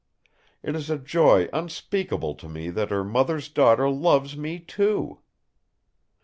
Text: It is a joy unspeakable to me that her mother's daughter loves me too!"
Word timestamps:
It 0.63 0.75
is 0.75 0.89
a 0.89 0.97
joy 0.97 1.47
unspeakable 1.53 2.33
to 2.33 2.49
me 2.49 2.71
that 2.71 2.89
her 2.89 3.03
mother's 3.03 3.49
daughter 3.49 3.87
loves 3.87 4.35
me 4.35 4.57
too!" 4.59 5.19